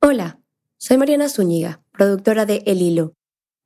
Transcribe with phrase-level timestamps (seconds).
[0.00, 0.38] Hola,
[0.76, 3.14] soy Mariana Zúñiga, productora de El Hilo.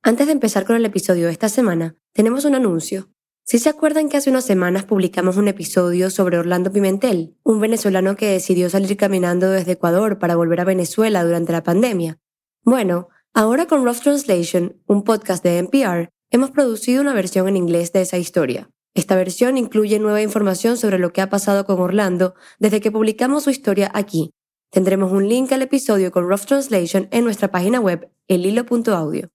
[0.01, 3.11] Antes de empezar con el episodio de esta semana, tenemos un anuncio.
[3.43, 8.15] Si se acuerdan que hace unas semanas publicamos un episodio sobre Orlando Pimentel, un venezolano
[8.15, 12.17] que decidió salir caminando desde Ecuador para volver a Venezuela durante la pandemia.
[12.63, 17.93] Bueno, ahora con Rough Translation, un podcast de NPR, hemos producido una versión en inglés
[17.93, 18.71] de esa historia.
[18.95, 23.43] Esta versión incluye nueva información sobre lo que ha pasado con Orlando desde que publicamos
[23.43, 24.31] su historia aquí.
[24.73, 29.29] Tendremos un link al episodio con Rough Translation en nuestra página web elilo.audio.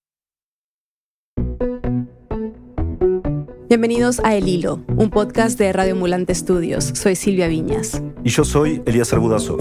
[3.69, 6.87] Bienvenidos a El Hilo, un podcast de Radio Ambulante Estudios.
[6.87, 8.03] Soy Silvia Viñas.
[8.25, 9.61] Y yo soy Elías Arbudazov.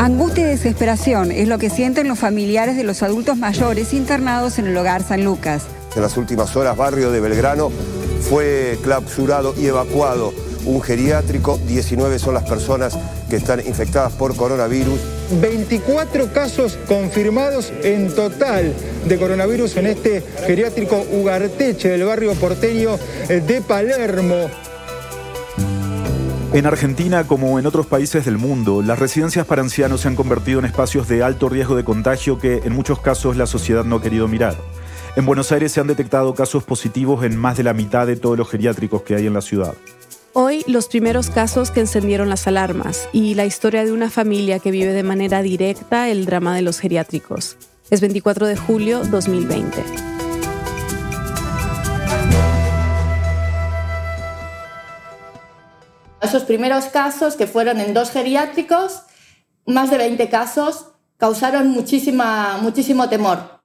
[0.00, 4.66] Angustia y desesperación es lo que sienten los familiares de los adultos mayores internados en
[4.66, 5.68] el hogar San Lucas.
[5.94, 7.70] En las últimas horas, barrio de Belgrano
[8.28, 10.32] fue clausurado y evacuado
[10.64, 11.58] un geriátrico.
[11.66, 15.00] 19 son las personas que están infectadas por coronavirus.
[15.40, 18.74] 24 casos confirmados en total
[19.06, 22.98] de coronavirus en este geriátrico Ugarteche del barrio porteño
[23.28, 24.50] de Palermo.
[26.54, 30.58] En Argentina, como en otros países del mundo, las residencias para ancianos se han convertido
[30.58, 34.02] en espacios de alto riesgo de contagio que en muchos casos la sociedad no ha
[34.02, 34.56] querido mirar.
[35.18, 38.38] En Buenos Aires se han detectado casos positivos en más de la mitad de todos
[38.38, 39.74] los geriátricos que hay en la ciudad.
[40.32, 44.70] Hoy los primeros casos que encendieron las alarmas y la historia de una familia que
[44.70, 47.56] vive de manera directa el drama de los geriátricos.
[47.90, 49.82] Es 24 de julio 2020.
[56.22, 59.02] Esos primeros casos, que fueron en dos geriátricos,
[59.66, 63.57] más de 20 casos, causaron muchísima, muchísimo temor.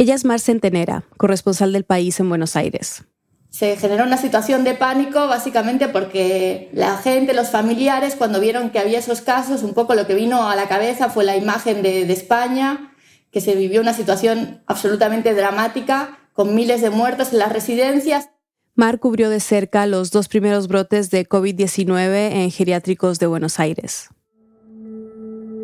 [0.00, 3.04] Ella es Mar Centenera, corresponsal del país en Buenos Aires.
[3.50, 8.78] Se generó una situación de pánico básicamente porque la gente, los familiares, cuando vieron que
[8.78, 12.06] había esos casos, un poco lo que vino a la cabeza fue la imagen de,
[12.06, 12.94] de España,
[13.30, 18.30] que se vivió una situación absolutamente dramática, con miles de muertos en las residencias.
[18.74, 24.08] Mar cubrió de cerca los dos primeros brotes de COVID-19 en geriátricos de Buenos Aires.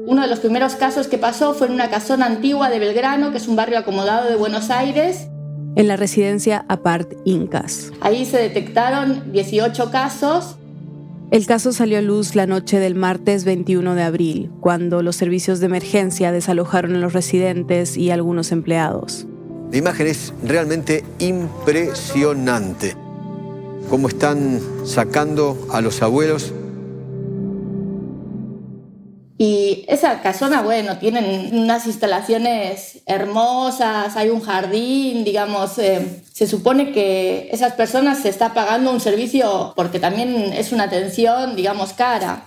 [0.06, 3.38] Uno de los primeros casos que pasó fue en una casona antigua de Belgrano, que
[3.38, 5.26] es un barrio acomodado de Buenos Aires.
[5.74, 7.90] En la residencia Apart Incas.
[8.00, 10.58] Ahí se detectaron 18 casos.
[11.32, 15.58] El caso salió a luz la noche del martes 21 de abril, cuando los servicios
[15.58, 19.26] de emergencia desalojaron a los residentes y algunos empleados.
[19.72, 22.94] La imagen es realmente impresionante.
[23.90, 26.52] Cómo están sacando a los abuelos.
[29.38, 36.92] Y esa casona, bueno, tienen unas instalaciones hermosas, hay un jardín, digamos, eh, se supone
[36.92, 42.44] que esas personas se está pagando un servicio porque también es una atención, digamos, cara.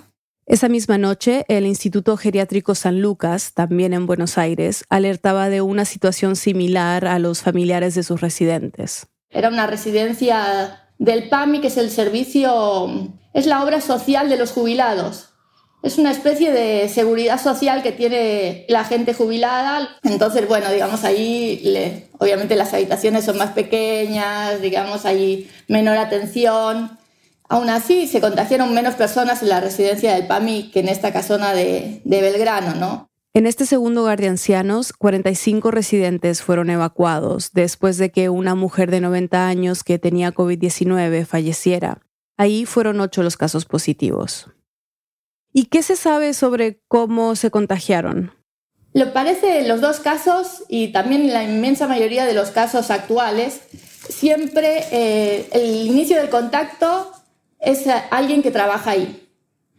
[0.47, 5.85] Esa misma noche, el Instituto Geriátrico San Lucas, también en Buenos Aires, alertaba de una
[5.85, 9.05] situación similar a los familiares de sus residentes.
[9.29, 14.51] Era una residencia del PAMI, que es el servicio, es la obra social de los
[14.51, 15.28] jubilados.
[15.81, 19.97] Es una especie de seguridad social que tiene la gente jubilada.
[20.03, 26.97] Entonces, bueno, digamos, ahí obviamente las habitaciones son más pequeñas, digamos, hay menor atención.
[27.47, 31.53] Aún así, se contagiaron menos personas en la residencia del PAMI que en esta casona
[31.53, 33.09] de, de Belgrano, ¿no?
[33.33, 38.91] En este segundo hogar de ancianos, 45 residentes fueron evacuados después de que una mujer
[38.91, 42.01] de 90 años que tenía COVID-19 falleciera.
[42.37, 44.47] Ahí fueron ocho los casos positivos.
[45.51, 48.33] ¿Y qué se sabe sobre cómo se contagiaron?
[48.93, 52.89] Lo parece en los dos casos y también en la inmensa mayoría de los casos
[52.89, 53.61] actuales,
[54.09, 57.11] siempre eh, el inicio del contacto
[57.59, 59.27] es alguien que trabaja ahí.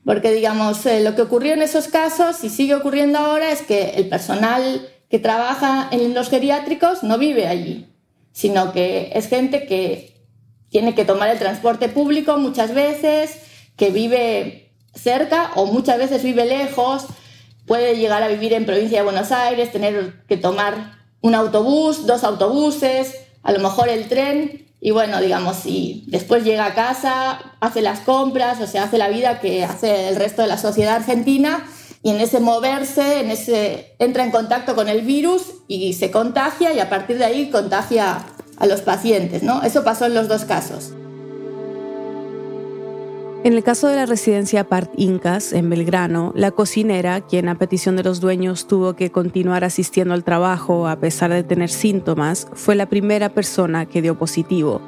[0.04, 3.90] Porque, digamos, eh, lo que ocurrió en esos casos y sigue ocurriendo ahora es que
[3.96, 7.86] el personal que trabaja en los geriátricos no vive allí,
[8.32, 10.24] sino que es gente que
[10.70, 13.36] tiene que tomar el transporte público muchas veces,
[13.76, 17.06] que vive cerca o muchas veces vive lejos,
[17.66, 22.24] puede llegar a vivir en provincia de Buenos Aires, tener que tomar un autobús, dos
[22.24, 27.82] autobuses, a lo mejor el tren, y bueno, digamos, si después llega a casa, hace
[27.82, 31.66] las compras, o sea, hace la vida que hace el resto de la sociedad argentina,
[32.02, 36.72] y en ese moverse, en ese entra en contacto con el virus y se contagia
[36.72, 38.24] y a partir de ahí contagia
[38.56, 39.62] a los pacientes, ¿no?
[39.62, 40.92] Eso pasó en los dos casos.
[43.42, 47.96] En el caso de la residencia Part Incas, en Belgrano, la cocinera, quien a petición
[47.96, 52.74] de los dueños tuvo que continuar asistiendo al trabajo a pesar de tener síntomas, fue
[52.74, 54.82] la primera persona que dio positivo.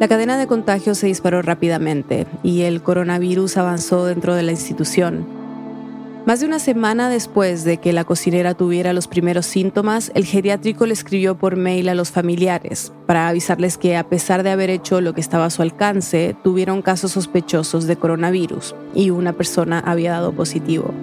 [0.00, 5.41] La cadena de contagio se disparó rápidamente y el coronavirus avanzó dentro de la institución.
[6.24, 10.86] Más de una semana después de que la cocinera tuviera los primeros síntomas, el geriátrico
[10.86, 15.00] le escribió por mail a los familiares para avisarles que a pesar de haber hecho
[15.00, 20.12] lo que estaba a su alcance, tuvieron casos sospechosos de coronavirus y una persona había
[20.12, 20.94] dado positivo.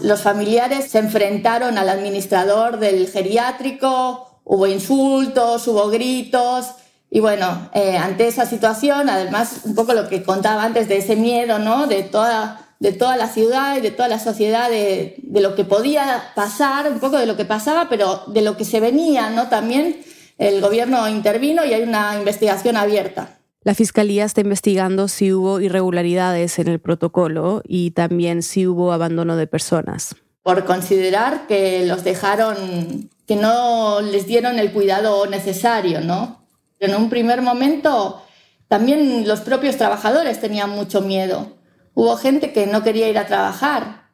[0.00, 6.70] Los familiares se enfrentaron al administrador del geriátrico, hubo insultos, hubo gritos.
[7.10, 11.14] Y bueno, eh, ante esa situación, además, un poco lo que contaba antes de ese
[11.14, 11.86] miedo, ¿no?
[11.86, 16.32] De toda de toda la ciudad y de toda la sociedad de, lo que podía
[16.34, 19.48] pasar, un poco de lo que pasaba, pero de lo que se venía, ¿no?
[19.48, 20.02] También
[20.36, 23.38] el gobierno intervino y hay una investigación abierta.
[23.62, 29.36] La fiscalía está investigando si hubo irregularidades en el protocolo y también si hubo abandono
[29.36, 30.14] de personas.
[30.42, 36.44] Por considerar que los dejaron, que no les dieron el cuidado necesario, ¿no?
[36.80, 38.20] En un primer momento
[38.68, 41.63] también los propios trabajadores tenían mucho miedo
[41.94, 44.10] Hubo gente que no quería ir a trabajar.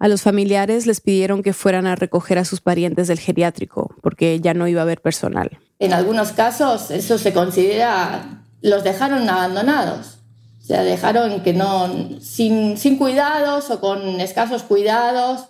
[0.00, 4.40] A los familiares les pidieron que fueran a recoger a sus parientes del geriátrico, porque
[4.40, 5.58] ya no iba a haber personal.
[5.78, 10.18] En algunos casos eso se considera, los dejaron abandonados.
[10.58, 15.49] O sea, dejaron que no, sin, sin cuidados o con escasos cuidados.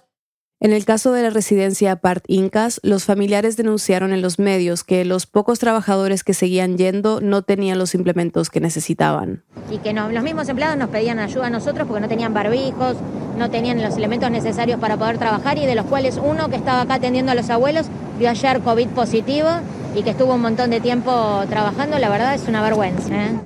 [0.63, 5.07] En el caso de la residencia Part Incas, los familiares denunciaron en los medios que
[5.07, 9.43] los pocos trabajadores que seguían yendo no tenían los implementos que necesitaban.
[9.71, 12.97] Y que los mismos empleados nos pedían ayuda a nosotros porque no tenían barbijos,
[13.39, 16.83] no tenían los elementos necesarios para poder trabajar y de los cuales uno que estaba
[16.83, 17.87] acá atendiendo a los abuelos
[18.19, 19.49] vio ayer COVID positivo
[19.97, 23.09] y que estuvo un montón de tiempo trabajando, la verdad es una vergüenza.
[23.15, 23.41] ¿eh?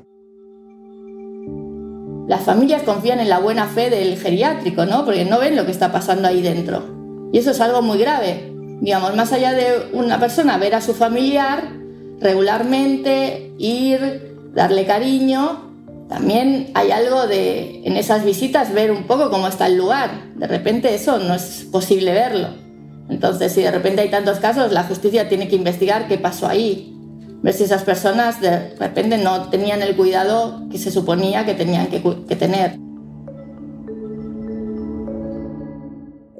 [2.27, 5.05] Las familias confían en la buena fe del geriátrico, ¿no?
[5.05, 6.94] Porque no ven lo que está pasando ahí dentro.
[7.35, 8.49] Y eso es algo muy grave.
[8.81, 11.65] Digamos, más allá de una persona ver a su familiar
[12.21, 15.73] regularmente, ir, darle cariño,
[16.09, 20.11] también hay algo de en esas visitas ver un poco cómo está el lugar.
[20.37, 22.51] De repente eso no es posible verlo.
[23.11, 26.97] Entonces, si de repente hay tantos casos, la justicia tiene que investigar qué pasó ahí.
[27.43, 31.89] Ver si esas personas de repente no tenían el cuidado que se suponía que tenían
[31.89, 32.84] que, que tener.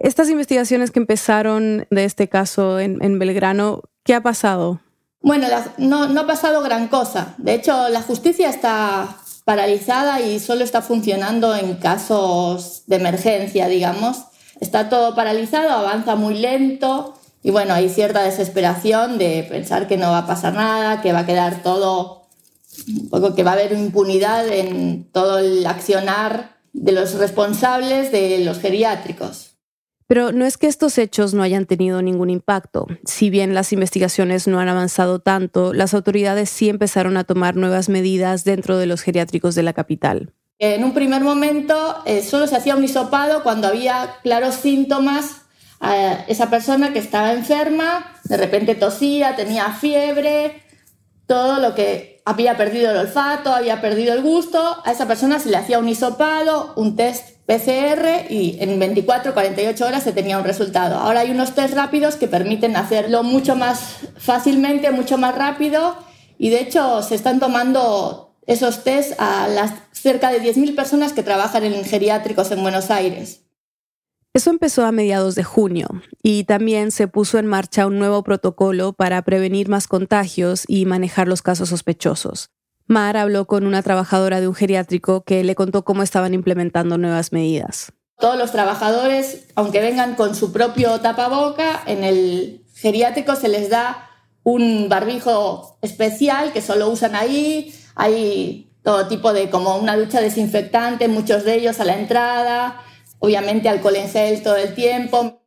[0.05, 4.81] Estas investigaciones que empezaron de este caso en, Belgrano, ¿qué ha pasado?
[5.23, 5.47] Bueno,
[5.79, 7.35] no, ha pasado gran cosa.
[7.39, 9.17] De hecho, la justicia está
[9.47, 14.27] paralizada y solo está funcionando en casos de emergencia, digamos.
[14.61, 20.11] Está todo paralizado, avanza muy lento y bueno, hay cierta desesperación de pensar que no
[20.11, 22.27] va a pasar nada, que va a quedar todo,
[22.89, 28.41] un poco que va a haber impunidad en todo el accionar de los responsables de
[28.41, 29.54] los geriátricos.
[30.07, 32.87] Pero no es que estos hechos no hayan tenido ningún impacto.
[33.05, 37.89] Si bien las investigaciones no han avanzado tanto, las autoridades sí empezaron a tomar nuevas
[37.89, 40.33] medidas dentro de los geriátricos de la capital.
[40.59, 45.43] En un primer momento eh, solo se hacía un hisopado cuando había claros síntomas
[45.81, 50.63] a esa persona que estaba enferma, de repente tosía, tenía fiebre,
[51.27, 55.51] todo lo que había perdido el olfato, había perdido el gusto, a esa persona se
[55.51, 60.45] le hacía un hisopado, un test PCR y en 24, 48 horas se tenía un
[60.45, 60.97] resultado.
[60.97, 65.97] Ahora hay unos test rápidos que permiten hacerlo mucho más fácilmente, mucho más rápido
[66.39, 71.23] y de hecho se están tomando esos test a las cerca de 10.000 personas que
[71.23, 73.41] trabajan en geriátricos en Buenos Aires.
[74.35, 75.87] Eso empezó a mediados de junio
[76.23, 81.29] y también se puso en marcha un nuevo protocolo para prevenir más contagios y manejar
[81.29, 82.51] los casos sospechosos.
[82.87, 87.33] Mar habló con una trabajadora de un geriátrico que le contó cómo estaban implementando nuevas
[87.33, 87.93] medidas.
[88.19, 94.11] Todos los trabajadores, aunque vengan con su propio tapaboca, en el geriátrico se les da
[94.43, 97.75] un barbijo especial que solo usan ahí.
[97.95, 102.81] Hay todo tipo de, como una ducha desinfectante, muchos de ellos a la entrada,
[103.19, 105.41] obviamente alcohol en gel todo el tiempo.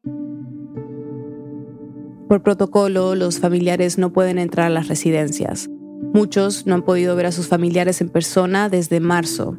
[2.27, 5.70] Por protocolo, los familiares no pueden entrar a las residencias.
[6.18, 9.56] Muchos no han podido ver a sus familiares en persona desde marzo.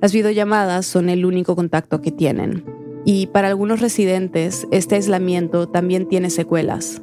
[0.00, 2.64] Las videollamadas son el único contacto que tienen.
[3.04, 7.02] Y para algunos residentes, este aislamiento también tiene secuelas.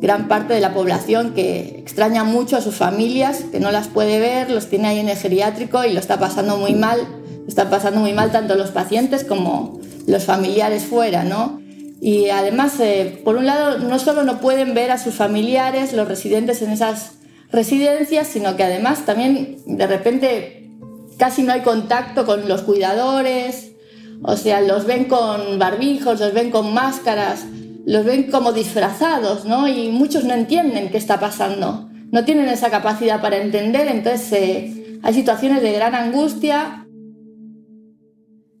[0.00, 4.18] Gran parte de la población que extraña mucho a sus familias, que no las puede
[4.18, 7.06] ver, los tiene ahí en el geriátrico y lo está pasando muy mal.
[7.46, 11.60] Está pasando muy mal tanto los pacientes como los familiares fuera, ¿no?
[12.00, 16.08] Y además, eh, por un lado, no solo no pueden ver a sus familiares, los
[16.08, 17.12] residentes en esas
[17.54, 20.70] residencias, sino que además también de repente
[21.16, 23.72] casi no hay contacto con los cuidadores,
[24.22, 27.46] o sea, los ven con barbijos, los ven con máscaras,
[27.86, 29.68] los ven como disfrazados, ¿no?
[29.68, 34.98] Y muchos no entienden qué está pasando, no tienen esa capacidad para entender, entonces eh,
[35.02, 36.86] hay situaciones de gran angustia.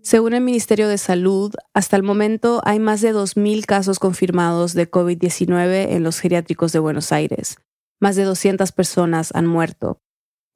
[0.02, 4.90] Según el Ministerio de Salud, hasta el momento hay más de 2.000 casos confirmados de
[4.90, 7.56] COVID-19 en los geriátricos de Buenos Aires.
[8.00, 10.00] Más de 200 personas han muerto.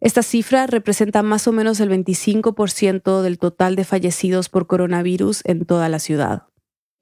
[0.01, 5.65] Esta cifra representa más o menos el 25% del total de fallecidos por coronavirus en
[5.65, 6.49] toda la ciudad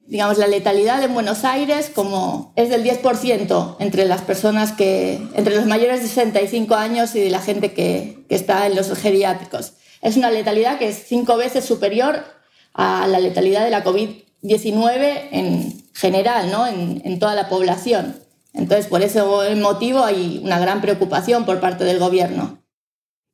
[0.06, 5.56] digamos, la letalidad en Buenos Aires como es del 10% entre las personas que, entre
[5.56, 9.74] los mayores de 65 años y de la gente que, que está en los geriátricos.
[10.02, 12.24] Es una letalidad que es cinco veces superior
[12.72, 16.66] a la letalidad de la COVID-19 en general, ¿no?
[16.66, 18.16] en, en toda la población.
[18.56, 19.22] Entonces, por ese
[19.56, 22.62] motivo hay una gran preocupación por parte del gobierno.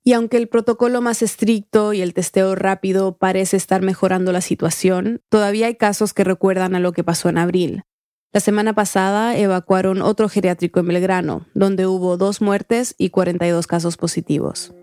[0.04, 5.22] Y aunque el protocolo más estricto y el testeo rápido parece estar mejorando la situación,
[5.28, 7.84] todavía hay casos que recuerdan a lo que pasó en abril.
[8.32, 13.96] La semana pasada evacuaron otro geriátrico en Belgrano, donde hubo dos muertes y 42 casos
[13.96, 14.74] positivos.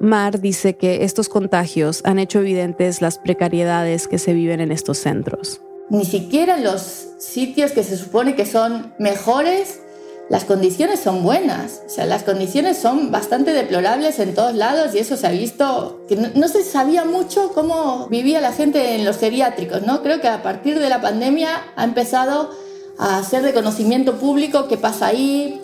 [0.00, 4.98] Mar dice que estos contagios han hecho evidentes las precariedades que se viven en estos
[4.98, 5.62] centros.
[5.90, 6.80] Ni siquiera en los
[7.18, 9.80] sitios que se supone que son mejores
[10.28, 14.98] las condiciones son buenas, o sea, las condiciones son bastante deplorables en todos lados y
[14.98, 19.16] eso se ha visto, que no, se sabía mucho cómo vivía la gente en los
[19.16, 20.02] geriátricos, ¿no?
[20.02, 22.50] Creo que a partir de la pandemia ha empezado
[22.98, 25.62] a hacer de conocimiento público qué pasa ahí,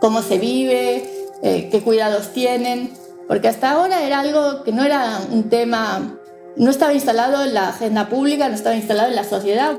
[0.00, 1.08] cómo se vive,
[1.42, 2.92] eh, qué cuidados tienen,
[3.28, 6.18] porque hasta ahora era algo que no era un tema,
[6.56, 9.78] no estaba instalado en la agenda pública, no estaba instalado en la sociedad.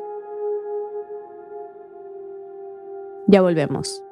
[3.28, 4.04] Ya volvemos.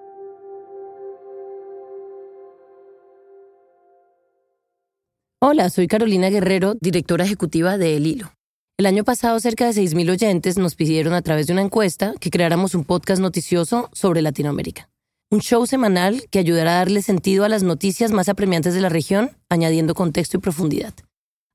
[5.41, 8.31] Hola, soy Carolina Guerrero, directora ejecutiva de El Hilo.
[8.77, 12.29] El año pasado cerca de 6.000 oyentes nos pidieron a través de una encuesta que
[12.29, 14.89] creáramos un podcast noticioso sobre Latinoamérica.
[15.31, 18.89] Un show semanal que ayudará a darle sentido a las noticias más apremiantes de la
[18.89, 20.93] región, añadiendo contexto y profundidad.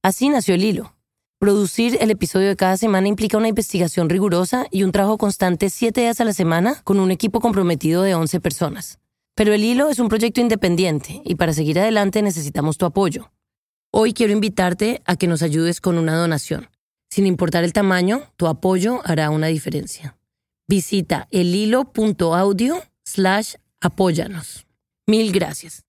[0.05, 0.95] Así nació El Hilo.
[1.39, 6.03] Producir el episodio de cada semana implica una investigación rigurosa y un trabajo constante siete
[6.03, 8.99] días a la semana con un equipo comprometido de 11 personas.
[9.35, 13.33] Pero El Hilo es un proyecto independiente y para seguir adelante necesitamos tu apoyo.
[13.91, 16.69] Hoy quiero invitarte a que nos ayudes con una donación.
[17.09, 20.19] Sin importar el tamaño, tu apoyo hará una diferencia.
[20.69, 24.67] Visita elhilo.audio slash apóyanos.
[25.07, 25.83] Mil gracias.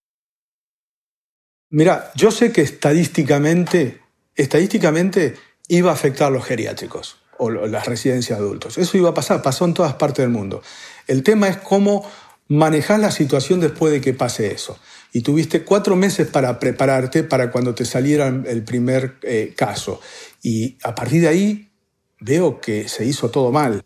[1.69, 4.04] Mira, yo sé que estadísticamente,
[4.35, 5.35] estadísticamente
[5.67, 8.77] iba a afectar a los geriátricos o las residencias de adultos.
[8.77, 10.61] Eso iba a pasar, pasó en todas partes del mundo.
[11.07, 12.09] El tema es cómo
[12.47, 14.77] manejar la situación después de que pase eso
[15.11, 19.99] y tuviste cuatro meses para prepararte para cuando te saliera el primer eh, caso.
[20.41, 21.71] Y a partir de ahí
[22.19, 23.81] veo que se hizo todo mal.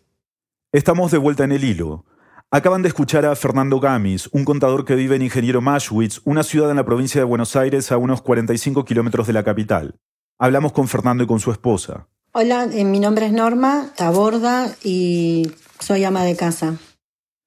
[0.72, 2.04] Estamos de vuelta en el hilo.
[2.50, 6.70] Acaban de escuchar a Fernando Gamis, un contador que vive en Ingeniero Mashwitz, una ciudad
[6.70, 9.94] en la provincia de Buenos Aires a unos 45 kilómetros de la capital.
[10.42, 12.08] Hablamos con Fernando y con su esposa.
[12.32, 16.78] Hola, eh, mi nombre es Norma Taborda y soy ama de casa.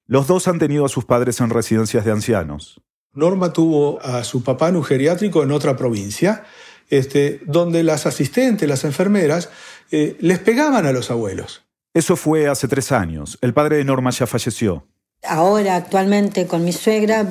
[0.06, 2.80] Los dos han tenido a sus padres en residencias de ancianos.
[3.12, 6.44] Norma tuvo a su papá en un geriátrico en otra provincia,
[6.88, 9.50] este, donde las asistentes, las enfermeras,
[9.90, 11.64] eh, les pegaban a los abuelos.
[11.94, 13.38] Eso fue hace tres años.
[13.40, 14.86] El padre de Norma ya falleció.
[15.24, 17.26] Ahora, actualmente, con mi suegra,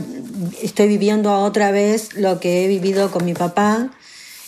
[0.61, 3.91] estoy viviendo otra vez lo que he vivido con mi papá,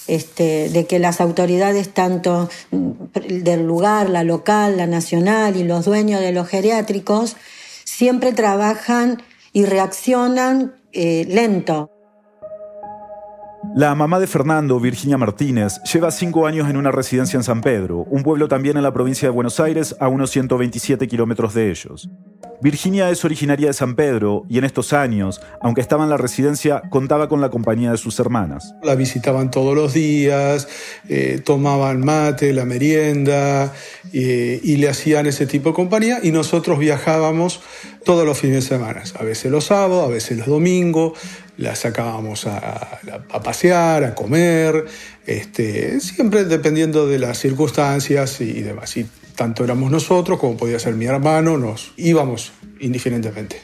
[0.07, 6.21] este, de que las autoridades, tanto del lugar, la local, la nacional y los dueños
[6.21, 7.35] de los geriátricos,
[7.83, 9.21] siempre trabajan
[9.53, 11.94] y reaccionan eh, lento.
[13.75, 18.05] La mamá de Fernando, Virginia Martínez, lleva cinco años en una residencia en San Pedro,
[18.09, 22.09] un pueblo también en la provincia de Buenos Aires, a unos 127 kilómetros de ellos.
[22.61, 26.83] Virginia es originaria de San Pedro y en estos años, aunque estaba en la residencia,
[26.89, 28.73] contaba con la compañía de sus hermanas.
[28.81, 30.69] La visitaban todos los días,
[31.09, 33.73] eh, tomaban mate, la merienda
[34.13, 37.59] eh, y le hacían ese tipo de compañía y nosotros viajábamos
[38.05, 41.13] todos los fines de semana, a veces los sábados, a veces los domingos,
[41.57, 42.99] la sacábamos a,
[43.43, 44.85] pasear, a comer,
[45.25, 48.95] este, siempre dependiendo de las circunstancias y demás.
[48.97, 53.61] Y tanto éramos nosotros como podía ser mi hermano, nos íbamos indiferentemente.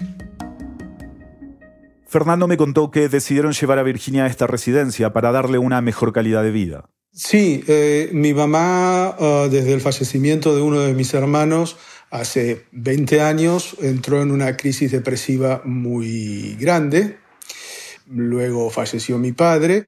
[2.07, 6.11] Fernando me contó que decidieron llevar a Virginia a esta residencia para darle una mejor
[6.11, 6.89] calidad de vida.
[7.13, 11.77] Sí, eh, mi mamá, ah, desde el fallecimiento de uno de mis hermanos,
[12.09, 17.20] hace 20 años, entró en una crisis depresiva muy grande
[18.11, 19.85] Luego falleció mi padre.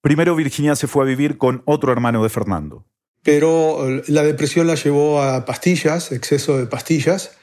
[0.00, 2.86] Primero Virginia se fue a vivir con otro hermano de Fernando.
[3.22, 7.38] Pero eh, la depresión la llevó a pastillas, exceso de pastillas,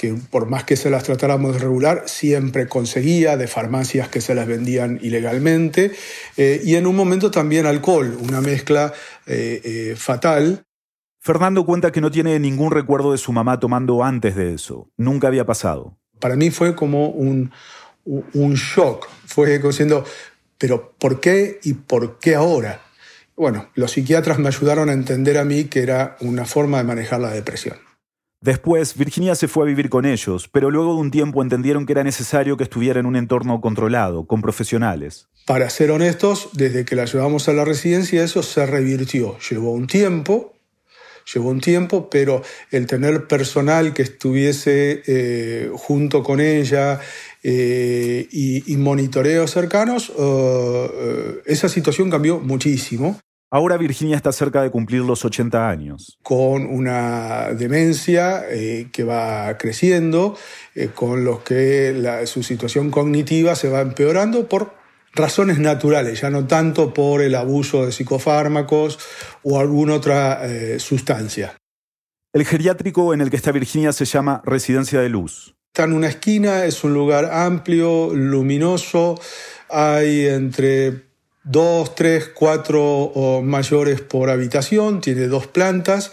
[0.00, 4.34] que por más que se las tratáramos de regular, siempre conseguía de farmacias que se
[4.34, 5.92] las vendían ilegalmente,
[6.38, 8.94] eh, y en un momento también alcohol, una mezcla
[9.26, 10.64] eh, eh, fatal.
[11.18, 15.28] Fernando cuenta que no tiene ningún recuerdo de su mamá tomando antes de eso, nunca
[15.28, 15.98] había pasado.
[16.18, 17.52] Para mí fue como un,
[18.34, 20.04] un shock, fue diciendo,
[20.58, 22.82] pero ¿por qué y por qué ahora?
[23.36, 27.20] Bueno, los psiquiatras me ayudaron a entender a mí que era una forma de manejar
[27.20, 27.78] la depresión.
[28.42, 31.92] Después, Virginia se fue a vivir con ellos, pero luego de un tiempo entendieron que
[31.92, 35.28] era necesario que estuviera en un entorno controlado, con profesionales.
[35.46, 39.38] Para ser honestos, desde que la llevamos a la residencia eso se revirtió.
[39.50, 40.54] Llevó un tiempo,
[41.32, 47.00] llevó un tiempo, pero el tener personal que estuviese eh, junto con ella
[47.42, 53.18] eh, y, monitoreos cercanos, eh, esa situación cambió muchísimo.
[53.52, 56.18] Ahora Virginia está cerca de cumplir los 80 años.
[56.22, 60.38] Con una demencia eh, que va creciendo,
[60.76, 64.74] eh, con los que su situación cognitiva se va empeorando por
[65.14, 69.00] razones naturales, ya no tanto por el abuso de psicofármacos
[69.42, 71.56] o alguna otra eh, sustancia.
[72.32, 75.56] El geriátrico en el que está Virginia se llama Residencia de Luz.
[75.70, 79.20] Está en una esquina, es un lugar amplio, luminoso,
[79.68, 81.04] hay entre
[81.44, 86.12] dos, tres, cuatro mayores por habitación, tiene dos plantas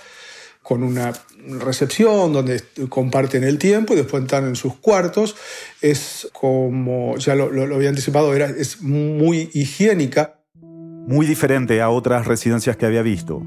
[0.62, 1.12] con una
[1.48, 5.36] recepción donde comparten el tiempo y después están en sus cuartos.
[5.82, 10.42] Es como, ya lo, había anticipado, era, es muy higiénica.
[10.54, 13.42] Muy diferente a otras residencias que había visto.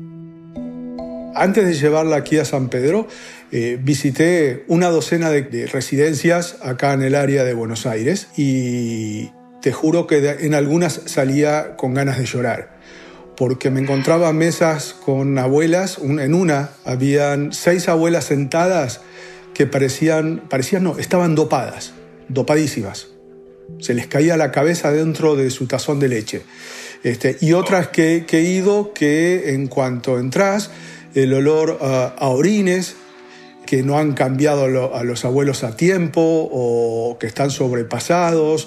[1.35, 3.07] Antes de llevarla aquí a San Pedro,
[3.52, 9.30] eh, visité una docena de residencias acá en el área de Buenos Aires y
[9.61, 12.78] te juro que en algunas salía con ganas de llorar,
[13.37, 19.00] porque me encontraba mesas con abuelas, en una habían seis abuelas sentadas
[19.52, 21.92] que parecían, parecían no, estaban dopadas,
[22.28, 23.09] dopadísimas.
[23.80, 26.42] Se les caía la cabeza dentro de su tazón de leche.
[27.02, 30.71] Este, y otras que, he ido que en cuanto entras,
[31.15, 32.97] el olor a orines,
[33.71, 38.67] que no han cambiado a los abuelos a tiempo o que están sobrepasados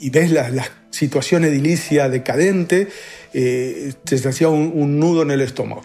[0.00, 2.88] y ves la, la, situación edilicia decadente,
[3.32, 5.82] eh, te hacía un, nudo en el estómago.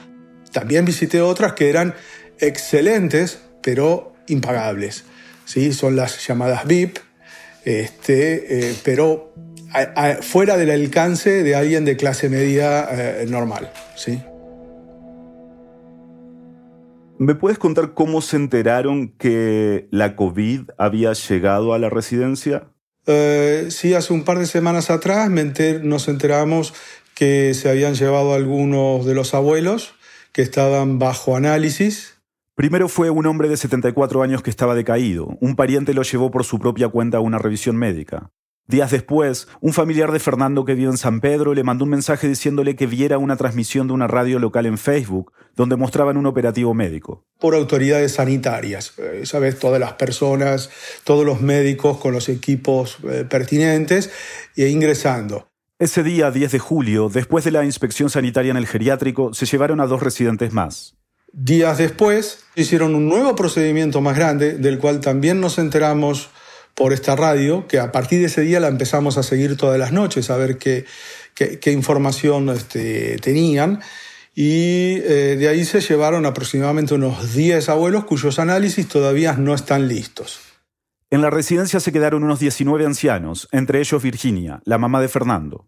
[0.52, 1.94] También visité otras que eran
[2.40, 5.04] excelentes, pero impagables.
[5.46, 5.72] ¿sí?
[5.72, 6.98] Son las llamadas VIP,
[7.64, 9.36] este, eh, pero
[10.22, 13.72] fuera del alcance de alguien de clase media eh, normal.
[13.96, 14.20] ¿sí?
[17.22, 22.72] ¿Me puedes contar cómo se enteraron que la COVID había llegado a la residencia?
[23.06, 26.74] Eh, sí, hace un par de semanas atrás nos enteramos
[27.14, 29.94] que se habían llevado algunos de los abuelos
[30.32, 32.20] que estaban bajo análisis.
[32.56, 35.38] Primero fue un hombre de 74 años que estaba decaído.
[35.42, 38.32] Un pariente lo llevó por su propia cuenta a una revisión médica.
[38.66, 42.28] Días después, un familiar de Fernando que vive en San Pedro le mandó un mensaje
[42.28, 46.74] diciéndole que viera una transmisión de una radio local en Facebook donde mostraban un operativo
[46.74, 47.26] médico.
[47.40, 50.70] Por autoridades sanitarias, eh, sabes, todas las personas,
[51.04, 54.12] todos los médicos con los equipos eh, pertinentes
[54.56, 55.48] e ingresando.
[55.80, 59.80] Ese día, 10 de julio, después de la inspección sanitaria en el geriátrico, se llevaron
[59.82, 60.96] a dos residentes más.
[61.34, 66.30] Días después, hicieron un nuevo procedimiento más grande, del cual también nos enteramos
[66.76, 69.92] por esta radio, que a partir de ese día la empezamos a seguir todas las
[69.92, 70.86] noches, a ver qué,
[71.34, 73.82] qué, información este, tenían.
[74.34, 79.88] Y eh, de ahí se llevaron aproximadamente unos 10 abuelos cuyos análisis todavía no están
[79.88, 80.40] listos.
[81.10, 85.68] En la residencia se quedaron unos 19 ancianos, entre ellos Virginia, la mamá de Fernando.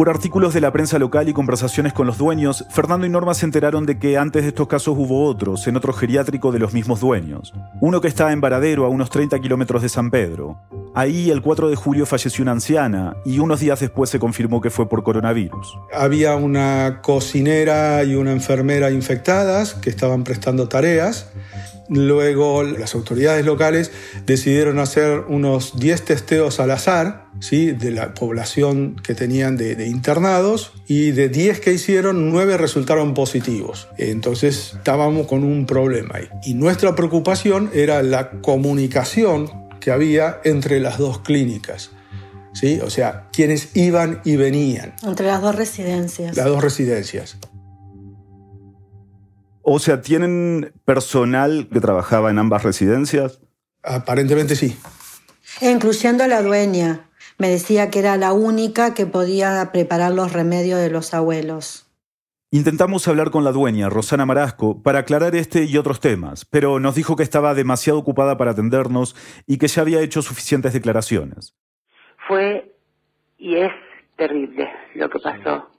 [0.00, 3.44] Por artículos de la prensa local y conversaciones con los dueños, Fernando y Norma se
[3.44, 7.00] enteraron de que antes de estos casos hubo otros, en otro geriátrico de los mismos
[7.00, 7.52] dueños.
[7.82, 10.58] Uno que está en Varadero, a unos 30 kilómetros de San Pedro.
[10.94, 14.70] Ahí el 4 de julio falleció una anciana y unos días después se confirmó que
[14.70, 15.78] fue por coronavirus.
[15.92, 21.30] Había una cocinera y una enfermera infectadas que estaban prestando tareas
[21.90, 23.90] Luego las autoridades locales
[24.24, 27.72] decidieron hacer unos 10 testeos al azar ¿sí?
[27.72, 33.88] de la población que tenían de, internados y de 10 que hicieron, 9 resultaron positivos.
[33.98, 36.28] Entonces estábamos con un problema ahí.
[36.44, 39.50] Y nuestra preocupación era la comunicación
[39.80, 41.90] que había entre las dos clínicas.
[42.52, 42.80] ¿Sí?
[42.84, 44.94] O sea, quienes iban y venían.
[45.02, 46.36] Entre las dos residencias.
[46.36, 47.36] Las dos residencias.
[49.62, 53.40] O sea, ¿tienen personal que trabajaba en ambas residencias?
[53.82, 54.76] Aparentemente sí.
[55.60, 57.08] Incluyendo a la dueña.
[57.38, 61.86] Me decía que era la única que podía preparar los remedios de los abuelos.
[62.52, 66.96] Intentamos hablar con la dueña, Rosana Marasco, para aclarar este y otros temas, pero nos
[66.96, 69.14] dijo que estaba demasiado ocupada para atendernos
[69.46, 71.54] y que ya había hecho suficientes declaraciones.
[72.26, 72.74] Fue
[73.38, 73.72] y es
[74.16, 75.70] terrible lo que pasó.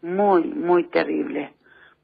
[0.00, 1.55] Muy, muy terrible.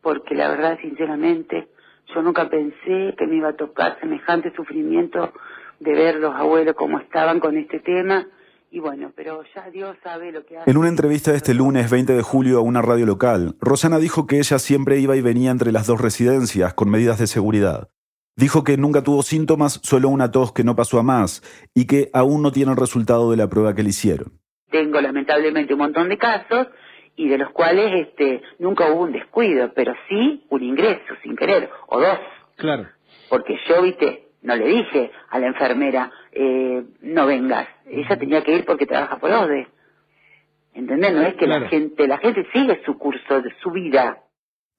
[0.02, 1.68] Porque la verdad, sinceramente,
[2.14, 5.32] yo nunca pensé que me iba a tocar semejante sufrimiento
[5.80, 8.26] de ver los abuelos cómo estaban con este tema
[8.74, 10.70] y bueno, pero ya Dios sabe lo que hace.
[10.70, 14.26] En una entrevista de este lunes 20 de julio a una radio local, Rosana dijo
[14.26, 17.90] que ella siempre iba y venía entre las dos residencias con medidas de seguridad.
[18.34, 21.42] Dijo que nunca tuvo síntomas, solo una tos que no pasó a más
[21.74, 24.40] y que aún no tiene el resultado de la prueba que le hicieron.
[24.70, 26.68] Tengo lamentablemente un montón de casos
[27.16, 31.70] y de los cuales este nunca hubo un descuido, pero sí un ingreso sin querer
[31.88, 32.18] o dos.
[32.56, 32.86] Claro.
[33.28, 37.68] Porque yo, viste, no le dije a la enfermera, eh, no vengas.
[37.86, 39.68] Ella tenía que ir porque trabaja por ODE.
[40.74, 41.12] ¿Entendés?
[41.12, 44.18] No es que la gente, la gente sigue su curso, de su vida.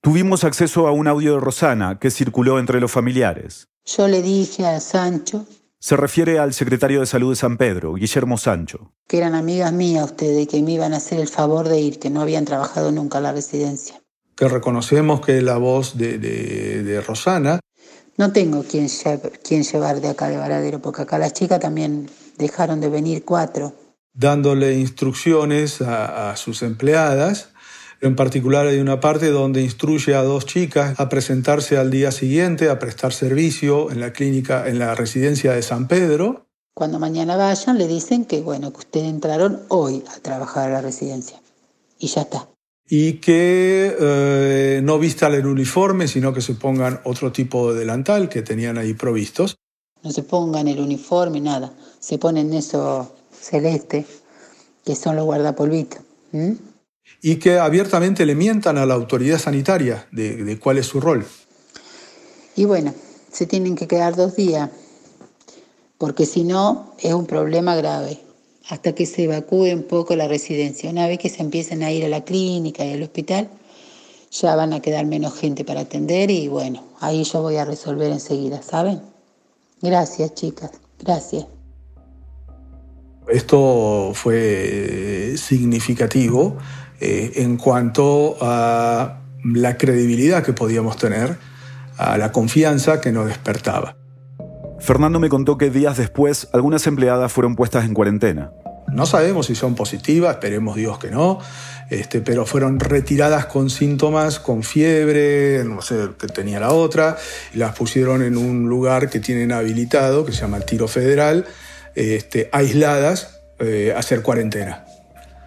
[0.01, 3.69] Tuvimos acceso a un audio de Rosana que circuló entre los familiares.
[3.85, 5.45] Yo le dije a Sancho.
[5.83, 8.93] Se refiere al secretario de salud de San Pedro, Guillermo Sancho.
[9.05, 12.09] Que eran amigas mías ustedes, que me iban a hacer el favor de ir, que
[12.09, 14.01] no habían trabajado nunca en la residencia.
[14.33, 17.59] Que reconocemos que la voz de, de, de Rosana
[18.15, 18.87] no tengo quien,
[19.45, 23.73] quien llevar de acá de Varadero, porque acá las chicas también dejaron de venir cuatro.
[24.13, 27.49] Dándole instrucciones a, sus empleadas.
[28.03, 32.69] En particular hay una parte donde instruye a dos chicas a presentarse al día siguiente,
[32.69, 36.47] a prestar servicio en la clínica, en la residencia de San Pedro.
[36.75, 40.81] Cuando mañana vayan, le dicen que bueno, que ustedes entraron hoy a trabajar a la
[40.81, 41.39] residencia.
[41.97, 42.49] Y ya está
[42.89, 48.27] y que eh, no vistan el uniforme, sino que se pongan otro tipo de delantal
[48.27, 49.55] que tenían ahí provistos.
[50.03, 51.71] No se pongan el uniforme, nada.
[52.01, 54.05] Se ponen eso celeste,
[54.83, 56.01] que son los guardapolvitos.
[57.23, 61.25] Y que abiertamente le mientan a la autoridad sanitaria de, cuál es su rol.
[62.55, 62.93] Y bueno,
[63.31, 64.69] se tienen que quedar dos días,
[65.97, 68.19] porque si no es un problema grave
[68.69, 70.89] hasta que se evacúe un poco la residencia.
[70.89, 73.49] Una vez que se empiecen a ir a la clínica y al hospital,
[74.31, 78.11] ya van a quedar menos gente para atender y bueno, ahí yo voy a resolver
[78.11, 79.01] enseguida, ¿saben?
[79.81, 81.45] Gracias, chicas, gracias.
[83.27, 86.57] Esto fue significativo
[86.99, 91.37] eh, en cuanto a la credibilidad que podíamos tener,
[91.97, 93.95] a la confianza que nos despertaba.
[94.79, 98.51] Fernando me contó que días después algunas empleadas fueron puestas en cuarentena.
[98.91, 101.39] No sabemos si son positivas, esperemos Dios que no,
[101.89, 107.17] este, pero fueron retiradas con síntomas, con fiebre, no sé qué tenía la otra,
[107.53, 111.45] y las pusieron en un lugar que tienen habilitado, que se llama Tiro Federal,
[111.95, 114.85] este, aisladas eh, hacer cuarentena.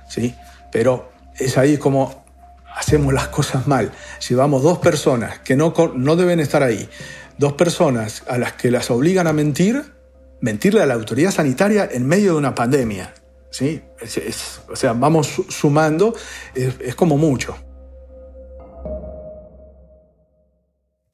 [0.09, 0.35] ¿sí?
[0.73, 2.25] Pero es ahí como
[2.75, 3.93] hacemos las cosas mal.
[4.29, 6.89] Llevamos dos personas que no, no deben estar ahí
[7.39, 9.93] dos personas a las que las obligan a mentir,
[10.41, 13.13] mentirle a la autoridad sanitaria en medio de una pandemia.
[13.51, 13.83] ¿sí?
[14.69, 16.15] o sea, vamos sumando,
[16.55, 17.57] es, como mucho.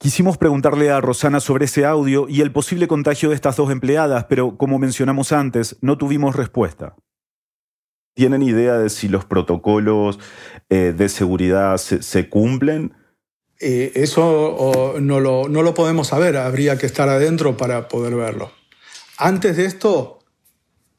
[0.03, 4.25] Quisimos preguntarle a Rosana sobre ese audio y el posible contagio de estas dos empleadas,
[4.25, 6.97] pero como mencionamos antes, no tuvimos respuesta.
[8.13, 10.19] ¿Tienen idea de si los protocolos
[10.71, 12.95] eh, de seguridad se cumplen?
[13.61, 18.51] Eh, eso no, lo, no lo podemos saber, habría que estar adentro para poder verlo.
[19.19, 20.22] Antes de esto,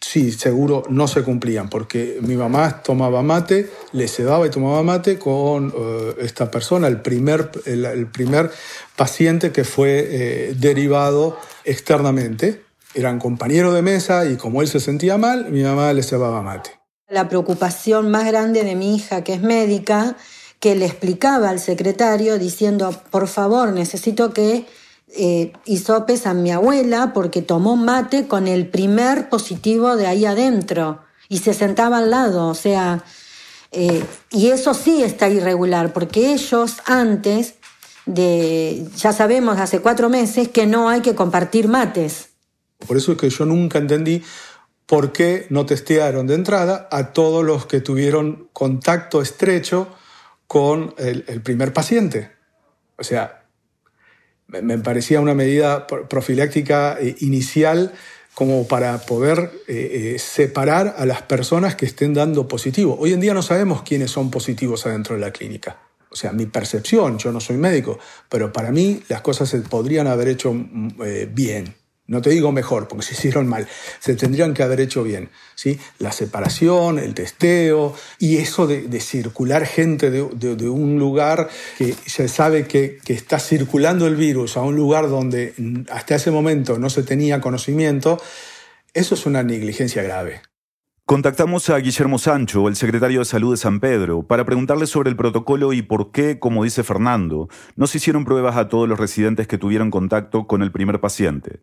[0.04, 5.18] sí, seguro no se cumplían, porque mi mamá tomaba mate, le sedaba y tomaba mate
[5.18, 8.52] con eh, esta persona, el primer, el, primer
[8.96, 12.62] paciente que fue eh, derivado externamente.
[12.94, 16.72] Eran compañeros de mesa y como él se sentía mal, mi mamá le cebaba mate.
[17.10, 20.16] La preocupación más grande de mi hija, que es médica,
[20.60, 24.66] que le explicaba al secretario diciendo, por favor, necesito que
[25.08, 31.02] eh, hisopes a mi abuela porque tomó mate con el primer positivo de ahí adentro
[31.30, 33.04] y se sentaba al lado, o sea,
[33.72, 37.56] eh, y eso sí está irregular, porque ellos antes
[38.06, 42.30] de, ya sabemos hace cuatro meses que no hay que compartir mates.
[42.86, 44.24] Por eso es que yo nunca entendí
[44.86, 49.88] por qué no testearon de entrada a todos los que tuvieron contacto estrecho
[50.48, 52.32] con el, primer paciente.
[52.98, 53.43] O sea,
[54.62, 57.94] me, parecía una medida profiláctica eh, inicial
[58.34, 62.98] como para poder eh, eh, separar a las personas que estén dando positivo.
[63.00, 65.78] Hoy en día no sabemos quiénes son positivos adentro de la clínica.
[66.10, 67.98] O sea, mi percepción, yo no soy médico,
[68.30, 70.94] pero para mí las cosas se podrían haber hecho mm,
[71.32, 71.76] bien.
[72.06, 73.68] No te digo mejor, porque se hicieron mal,
[74.00, 75.30] se tendrían que haber hecho bien.
[75.56, 75.80] ¿sí?
[76.00, 80.22] La separación, el testeo y eso de, circular gente de,
[80.70, 85.54] un lugar que se sabe que, que, está circulando el virus a un lugar donde
[85.92, 88.22] hasta ese momento no se tenía conocimiento,
[88.94, 90.42] eso es una negligencia grave.
[91.06, 95.18] Contactamos a Guillermo Sancho, el secretario de Salud de San Pedro, para preguntarle sobre el
[95.18, 99.46] protocolo y por qué, como dice Fernando, no se hicieron pruebas a todos los residentes
[99.46, 101.60] que tuvieron contacto con el primer paciente.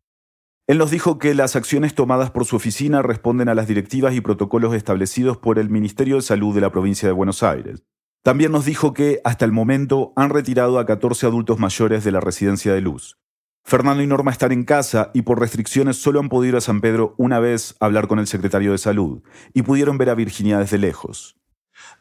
[0.70, 4.20] Él nos dijo que las acciones tomadas por su oficina responden a las directivas y
[4.20, 7.83] protocolos establecidos por el Ministerio de Salud de la provincia de Buenos Aires.
[8.22, 12.20] También nos dijo que, hasta el momento, han retirado a 14 adultos mayores de la
[12.20, 13.18] residencia de Luz.
[13.64, 16.80] Fernando y Norma están en casa y por restricciones solo han podido ir a San
[16.80, 20.78] Pedro una vez hablar con el secretario de Salud y pudieron ver a Virginia desde
[20.78, 21.39] lejos.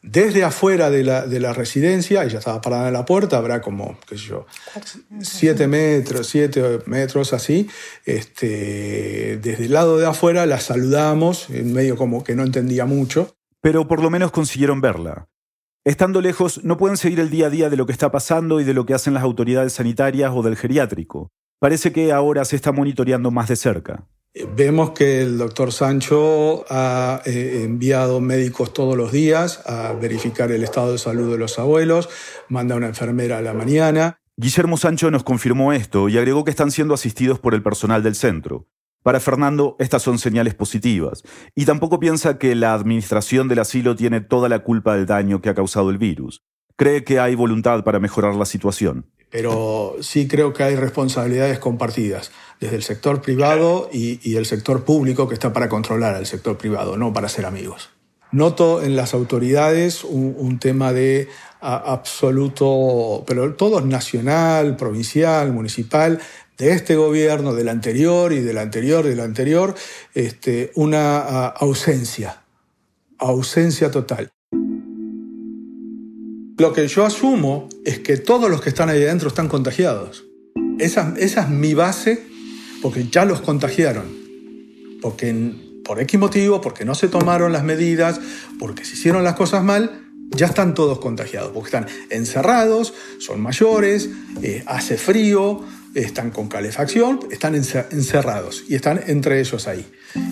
[0.01, 3.97] Desde afuera de la, de la residencia, ella estaba parada en la puerta, habrá como,
[4.07, 4.45] qué sé yo,
[5.21, 7.69] siete metros, siete metros así.
[8.05, 13.35] Este, desde el lado de afuera la saludamos, en medio como que no entendía mucho.
[13.61, 15.27] Pero por lo menos consiguieron verla.
[15.85, 18.63] Estando lejos, no pueden seguir el día a día de lo que está pasando y
[18.63, 21.31] de lo que hacen las autoridades sanitarias o del geriátrico.
[21.59, 24.07] Parece que ahora se está monitoreando más de cerca.
[24.55, 30.63] Vemos que el doctor Sancho ha eh, enviado médicos todos los días a verificar el
[30.63, 32.09] estado de salud de los abuelos,
[32.47, 34.19] manda una enfermera a la mañana.
[34.37, 38.13] Guillermo Sancho nos confirmó esto y agregó que están siendo asistidos por el personal del
[38.13, 38.67] centro.
[39.01, 41.23] Para Fernando, estas son señales positivas,
[41.55, 45.49] y tampoco piensa que la administración del asilo tiene toda la culpa del daño que
[45.49, 46.43] ha causado el virus.
[46.75, 52.31] Cree que hay voluntad para mejorar la situación pero sí creo que hay responsabilidades compartidas
[52.59, 56.97] desde el sector privado y, el sector público que está para controlar al sector privado,
[56.97, 57.89] no para ser amigos.
[58.31, 61.29] Noto en las autoridades un, tema de
[61.61, 66.19] absoluto, pero todo es nacional, provincial, municipal,
[66.57, 69.75] de este gobierno, del anterior y del anterior, del anterior,
[70.13, 72.41] este, una ausencia,
[73.17, 74.29] ausencia total.
[76.59, 80.25] Lo que yo asumo es que todos los que están ahí adentro están contagiados.
[80.77, 82.21] Esa, es mi base
[82.81, 84.03] porque ya los contagiaron.
[85.01, 85.53] Porque
[85.85, 88.19] por X motivo, porque no se tomaron las medidas,
[88.59, 91.51] porque se hicieron las cosas mal, ya están todos contagiados.
[91.53, 94.09] Porque están encerrados, son mayores,
[94.41, 95.61] eh, hace frío,
[95.95, 99.85] están con calefacción, están encerrados y están entre ellos ahí.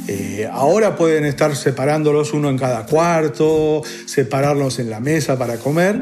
[0.07, 5.99] Eh, ahora pueden estar separándolos uno en cada cuarto, separarlos en la mesa para comer,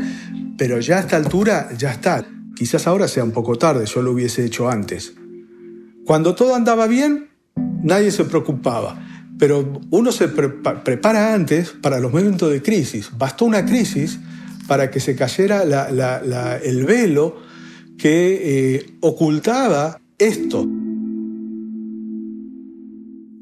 [0.57, 2.25] pero ya a esta altura ya está.
[2.55, 5.13] Quizás ahora sea un poco tarde, yo lo hubiese hecho antes.
[6.05, 7.29] Cuando todo andaba bien,
[7.83, 9.01] nadie se preocupaba,
[9.37, 13.09] pero uno se prepara antes para los momentos de crisis.
[13.17, 14.19] Bastó una crisis
[14.67, 15.63] para que se cayera
[16.63, 17.44] el velo
[17.97, 20.67] que eh, ocultaba esto.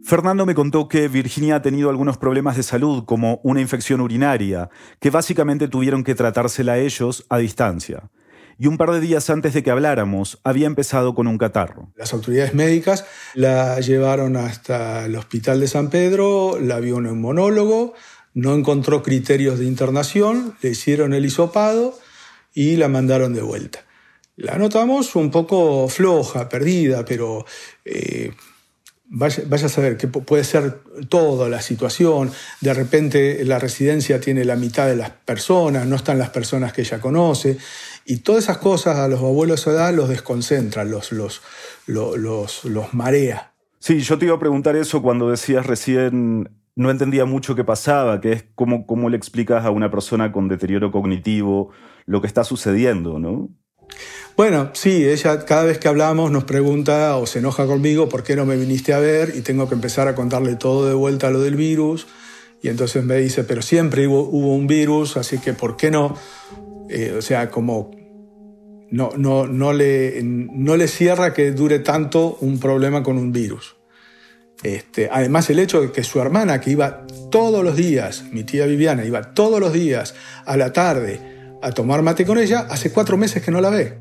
[0.03, 4.69] Fernando me contó que Virginia ha tenido algunos problemas de salud, como una infección urinaria,
[4.99, 8.11] que básicamente tuvieron que tratársela ellos a distancia.
[8.59, 11.91] Y un par de días antes de que habláramos, había empezado con un catarro.
[11.95, 17.93] Las autoridades médicas la llevaron hasta el hospital de San Pedro, la vio un monólogo,
[18.33, 21.97] no encontró criterios de internación, le hicieron el hisopado
[22.53, 23.79] y la mandaron de vuelta.
[24.35, 27.45] La notamos un poco floja, perdida, pero
[27.85, 28.31] eh,
[29.05, 32.31] vaya, a saber que puede ser toda la situación.
[32.61, 36.81] De repente la residencia tiene la mitad de las personas, no están las personas que
[36.81, 37.57] ella conoce.
[38.05, 41.41] Y todas esas cosas a los abuelos de edad los desconcentran, los, los,
[41.85, 43.53] los, los, marea.
[43.79, 48.19] Sí, yo te iba a preguntar eso cuando decías recién no entendía mucho qué pasaba,
[48.19, 51.69] que es cómo, cómo le explicas a una persona con deterioro cognitivo
[52.05, 53.49] lo que está sucediendo, ¿no?
[54.35, 58.35] Bueno, sí, ella cada vez que hablamos nos pregunta o se enoja conmigo por qué
[58.35, 61.39] no me viniste a ver y tengo que empezar a contarle todo de vuelta lo
[61.39, 62.07] del virus.
[62.61, 66.17] Y entonces me dice, pero siempre hubo, un virus, así que ¿por qué no?
[66.89, 67.91] Eh, o sea, como
[68.89, 73.75] no, no, no, le, no le cierra que dure tanto un problema con un virus.
[74.63, 78.65] Este, además, el hecho de que su hermana, que iba todos los días, mi tía
[78.65, 81.32] Viviana, iba todos los días a la tarde
[81.63, 83.99] a tomar mate con ella, hace cuatro meses que no la ve.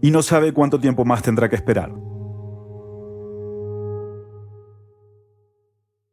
[0.00, 1.92] Y no sabe cuánto tiempo más tendrá que esperar.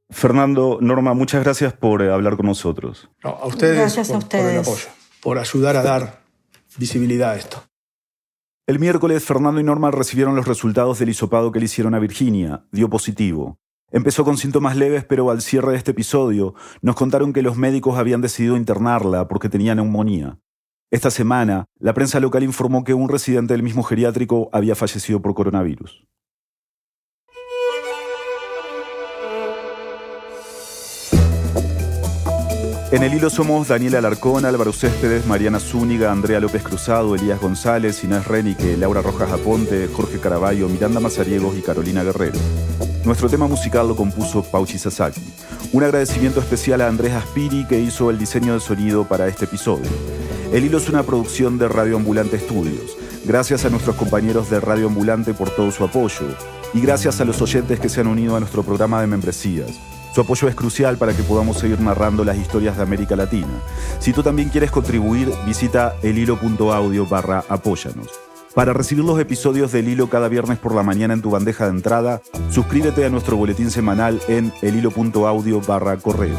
[0.09, 3.09] Fernando, Norma, muchas gracias por eh, hablar con nosotros.
[3.23, 4.43] a ustedes, gracias a ustedes.
[4.43, 4.87] por el apoyo,
[5.21, 6.21] por ayudar a dar
[6.77, 7.63] visibilidad a esto.
[8.67, 12.65] El miércoles, Fernando y Norma recibieron los resultados del hisopado que le hicieron a Virginia.
[12.71, 13.60] Dio positivo.
[13.91, 17.97] Empezó con síntomas leves, pero al cierre de este episodio nos contaron que los médicos
[17.97, 20.39] habían decidido internarla porque tenía neumonía.
[20.91, 25.33] Esta semana, la prensa local informó que un residente del mismo geriátrico había fallecido por
[25.33, 26.05] coronavirus.
[32.91, 38.03] En el hilo somos Daniela Alarcón, Álvaro Céspedes, Mariana Zúñiga, Andrea López Cruzado, Elías González,
[38.03, 42.37] Inés Renique, Laura Rojas Aponte, Jorge Caraballo, Miranda Mazariegos y Carolina Guerrero.
[43.03, 45.21] Nuestro tema musical lo compuso Pauchi Sasaki.
[45.73, 49.89] Un agradecimiento especial a Andrés Aspiri que hizo el diseño de sonido para este episodio.
[50.53, 52.95] El hilo es una producción de Radio Ambulante Estudios.
[53.25, 56.27] Gracias a nuestros compañeros de Radio Ambulante por todo su apoyo
[56.75, 59.71] y gracias a los oyentes que se han unido a nuestro programa de membresías.
[60.13, 63.61] Su apoyo es crucial para que podamos seguir narrando las historias de América Latina.
[63.99, 68.30] Si tú también quieres contribuir, visita elhilo.audio barra apóyanos.
[68.53, 71.71] Para recibir los episodios del Hilo cada viernes por la mañana en tu bandeja de
[71.71, 76.37] entrada, suscríbete a nuestro boletín semanal en elhilo.audio barra correo.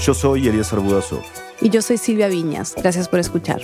[0.00, 1.22] Yo soy Elías Budasov.
[1.60, 2.74] Y yo soy Silvia Viñas.
[2.76, 3.60] Gracias por escuchar.